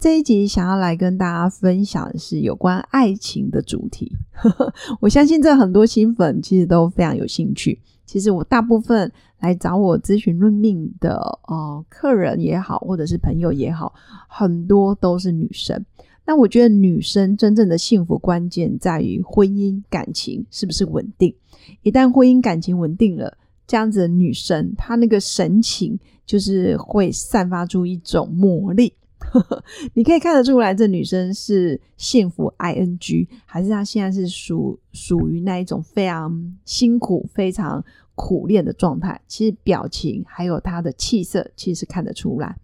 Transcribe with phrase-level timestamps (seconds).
[0.00, 4.10] 这一集想要来跟大家分享的是有关爱情的主题。
[4.98, 7.78] 我相信这很多新粉其实都非常有兴趣。
[8.06, 13.92] 其实我大部分来找我咨询论命的呃客人也好，或者是朋友也好，
[14.26, 15.84] 很多都是女生。
[16.24, 21.34] 那我觉得女生真正的幸福关键在于婚姻感情是不是稳定。
[21.82, 28.94] 一旦婚姻感情稳定了，这样子的女生她那个神情就是会散发出一种魔力。
[29.94, 39.20] 你可以看得出来，这女生是幸福 ing，还是她现在是属属于那一种非常辛苦、非常苦练的状态？
[39.26, 42.56] 其实表情还有她的气色，其实看得出来。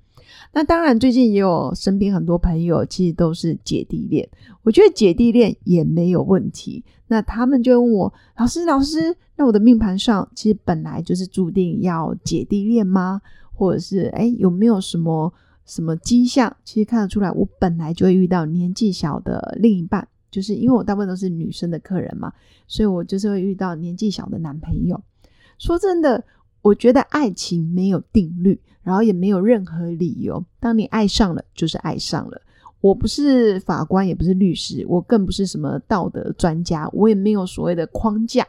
[0.53, 4.29] 那当然，最近也有身边很多朋友，其实都是姐弟恋。
[4.63, 6.85] 我觉得姐弟恋也没有问题。
[7.07, 13.23] 那他们就问我老师：“老师，那我的命盘上其实本来就是注定要姐弟恋吗？
[13.53, 15.33] 或者是哎，有没有什么？”
[15.67, 16.57] 什么迹象？
[16.65, 22.33] 其实看得出来，我本来就会遇到年纪小的另一半，就是因为我大部分都是女生的客人嘛，
[22.67, 25.03] 所以我就是会遇到年纪小的男朋友。
[25.59, 26.25] 说真的，
[26.63, 30.45] 我觉得爱情没有定律，然后也没有任何理由。
[30.61, 32.41] 当你爱上了，就是爱上了。
[32.81, 38.47] 我不是法官，也不是律师，我更不是什么道德专家，我也没有所谓的框架。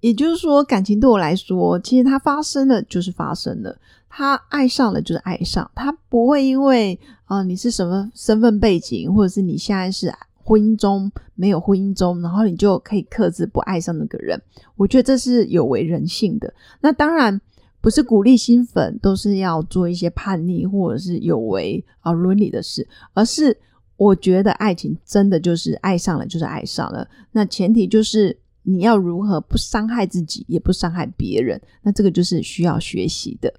[0.00, 3.78] 也就是说，感情对我来说，其实它发生了就是发生了。
[4.12, 14.38] 他爱上了就是爱上，他不会因为啊你是什么身份背景，或者是你现在是婚姻中没有婚姻中，然后你就可以克制不爱上那个人。
[14.74, 16.52] 我觉得这是有违人性的。
[16.80, 17.40] 那当然
[17.80, 23.56] 不是鼓励新粉都是要做一些叛逆或者是有违啊伦理的事，而是
[23.96, 27.06] 我觉得爱情真的就是爱上了就是爱上了。
[27.30, 31.60] 那前提就是你要如何不伤害自己，也不伤害别人。
[31.82, 33.54] 那这个就是需要学习的。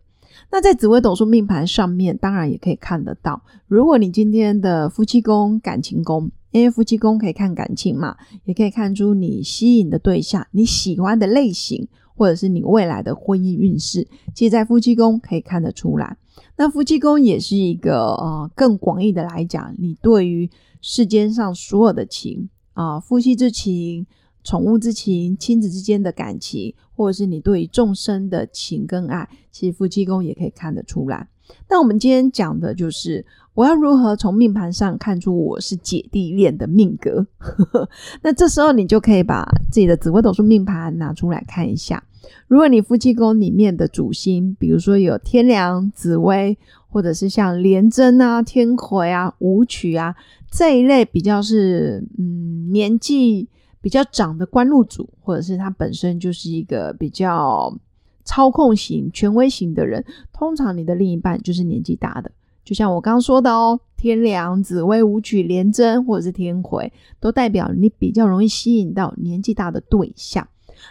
[0.49, 3.41] 那在紫微斗数命盘上面，当然也可以看得到。
[3.67, 8.15] 如果你今天的夫妻宫、感情宫，因为夫妻宫可以看感情嘛，
[8.45, 16.17] 也可以看出你吸引的对象、你喜欢的类型，或者是你未来的婚姻运势，其实在夫妻宫可以看得出来。
[16.57, 20.49] 那夫妻宫也是一个呃更广义的来讲，你对于
[20.81, 24.05] 世间上所有的情啊，夫妻之情。
[24.43, 31.27] 宠物之情、亲子之间的感情，或者是你对于众生的情跟爱，其实夫妻宫也可以看得出来。
[31.69, 37.27] 那我们今天讲的就是，我要如何从命盘上看出我是姐弟恋的命格？
[38.23, 42.01] 那这时候你就可以把自己的紫微斗数命盘拿出来看一下。
[42.47, 50.15] 如果你夫妻宫里面的主星，比如说有天梁、紫微，或者是像廉贞啊、天魁啊、武曲啊
[50.49, 53.49] 这一类比较是嗯年纪。
[53.81, 57.75] 比较长的官禄主，或者是他本身就是一个比较
[58.23, 62.31] 操控型、权威型的人，通常你的另一半就是年纪大的。
[62.63, 70.47] 就像我刚刚说的哦，天梁、紫微、武曲、廉贞或者是天魁，都代表你比较容易吸引到年纪大的对象。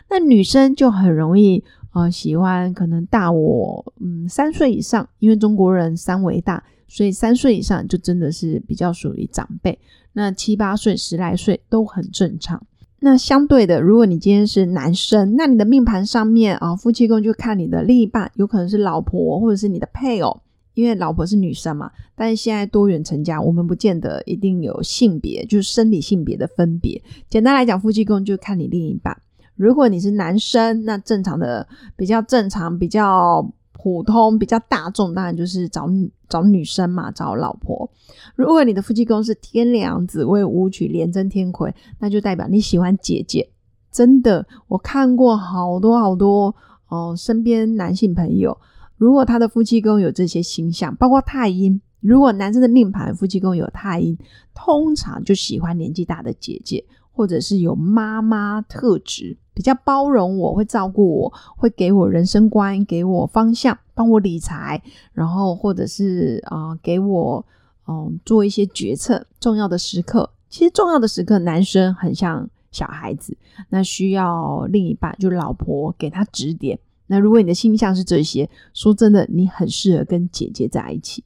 [0.08, 9.78] 那女生就很容易啊，喜欢可能大我嗯三岁以上，因为中国人三为大，所以三岁以上就真的是比较属于长辈。
[10.12, 12.60] 那七八岁、十来岁都很正常。
[13.00, 20.40] 那相对的，如果你今天是男生，那你的命盘上面啊，夫妻宫就看你的另一半，有可能是老婆或者是你的配偶，
[20.74, 21.90] 因为老婆是女生嘛。
[22.14, 27.02] 但是现在多元成家，我们不见得一定有性别，就是生理性别的分别。
[27.28, 29.16] 简单来讲，夫妻宫就看你另一半。
[29.56, 33.50] 如果你是男生，那正常的比较正常，比较。
[33.82, 35.88] 普通比较大众，当然就是找
[36.28, 37.90] 找女生嘛，找老婆。
[38.36, 43.48] 如果你的夫妻宫是天梁、紫微、武曲、廉贞、天魁，那就代表你喜欢姐姐。
[43.90, 46.54] 真的，我看过好多好多
[46.88, 48.58] 哦，身边男性朋友，
[48.98, 54.18] 如果他的夫妻宫有这些形象，包括太阴，如果男生的命盘夫妻宫有太阴，
[54.54, 56.84] 通常就喜欢年纪大的姐姐。
[57.12, 67.44] 或者是有妈妈特质，比较包容我，会照顾我，会给我人生观，给我方向，帮我理财，然后或者是啊，给我
[67.86, 69.26] 嗯做一些决策。
[69.38, 73.36] 重要的时刻，其实重要的时刻，男生很像小孩子，
[73.68, 76.78] 那需要另一半，就老婆给他指点。
[77.08, 81.22] 那如果你的星象是这些，说真的，你很适合跟姐姐在一起，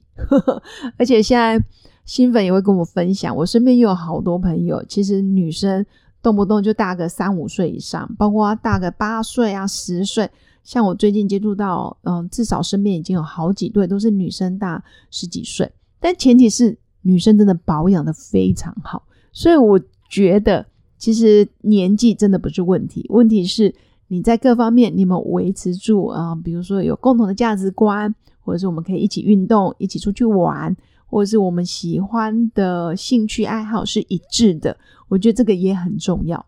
[0.97, 1.63] 而且现在。
[2.05, 5.85] 新粉也会跟我分享，我身边也有好多朋友，其实女生
[6.21, 10.29] 动不动就大个三五岁以上，包括大个八岁啊、十岁。
[10.63, 19.03] 像我最近接触到，嗯，至少身边已经有好几对都是女生大十几岁，但前提是女生真的保养的非常好。
[19.31, 19.79] 所以我
[20.09, 20.65] 觉得，
[20.97, 23.73] 其实年纪真的不是问题，问题是
[24.07, 30.75] 你在各方面你们维持住啊，比如说有共同的价值观，或者是我们可以一起运动、一起出去玩，
[31.05, 36.45] 或者是我们喜欢的兴趣爱好是一致的，我觉得这个也很重要。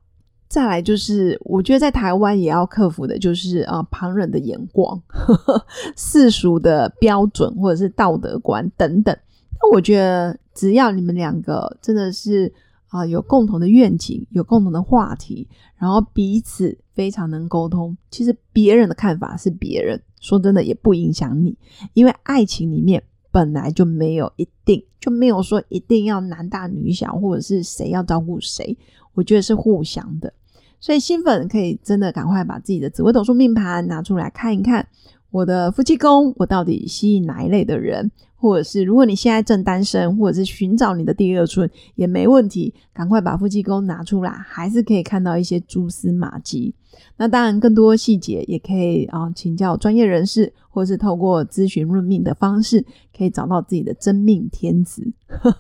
[0.50, 5.02] 再来就是，我觉得在台湾也要克服的，就是啊旁人的眼光、
[5.98, 9.14] 世俗的标准或者是道德观等等。
[9.60, 12.54] 那我觉得，只要你们两个真的是
[12.88, 15.46] 啊有共同的愿景、有共同的话题，
[15.78, 21.58] 然后彼此非常能沟通，其实别人的看法是别人，说真的也不影响你，
[21.94, 28.78] 因为爱情里面本来就没有一定，就没有说一定要男大女小，或者是谁要照顾谁。
[29.14, 30.32] 我觉得是互相的，
[30.80, 34.88] 所以新粉可以真的赶快把自己的紫微斗数命盘拿出来看一看，
[35.32, 46.74] 我的夫妻宫我到底吸引哪一类的人，或者是如果你现在正单身，或者是寻找你的第二春也没问题，赶快把夫妻宫拿出来，还是可以看到一些蛛丝马迹。
[47.18, 52.84] 那当然更多细节也可以啊请教专业人士，或是透过咨询论命的方式，
[53.16, 55.12] 可以找到自己的真命天子。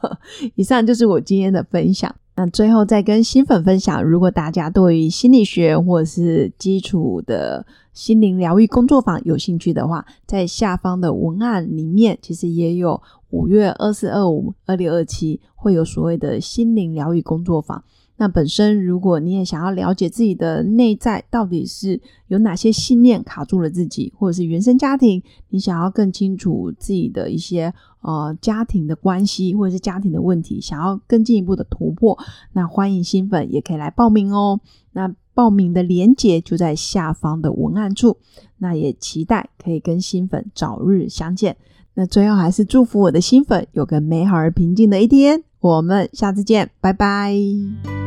[0.56, 2.16] 以上就是我今天的分享。
[2.38, 13.02] 那最后再跟新粉分享，如果大家对于心理学或者是基础的心灵疗愈工作坊有兴趣的话，在下方的文案里面，其实也有
[13.32, 17.84] 五月二四、二五、二六、二七会有所谓的心灵疗愈工作坊。
[18.18, 27.72] 那本身，如果你也想要了解自己的内在到底是有哪些信念卡住了自己，或者是原生家庭，你想要更清楚自己的一些
[28.02, 32.18] 呃家庭的关系，或者是家庭的问题，想要更进一步的突破，
[32.54, 34.60] 那欢迎新粉也可以来报名哦。
[34.94, 38.18] 那报名的链接就在下方的文案处。
[38.58, 41.56] 那也期待可以跟新粉早日相见。
[41.94, 45.44] 那最后还是祝福我的新粉有个美好而平静的一天。
[45.60, 48.07] 我们下次见，拜拜。